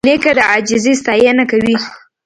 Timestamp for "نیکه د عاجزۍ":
0.07-0.93